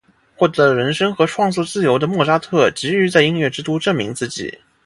[0.35, 4.57] 获得了人生和创作自由的莫扎特急于在音乐之都证明自己。